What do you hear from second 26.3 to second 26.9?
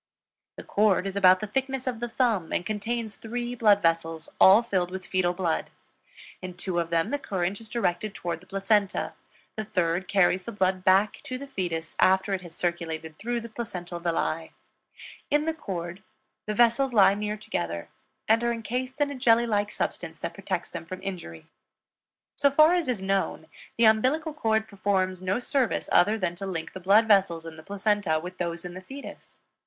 to link the